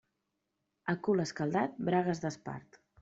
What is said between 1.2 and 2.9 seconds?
escaldat, bragues d'espart.